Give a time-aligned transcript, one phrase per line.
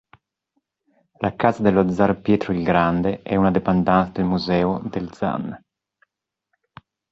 [1.19, 5.61] La Casa dello Zar Pietro il Grande è una dépendance del Museo dello Zaan.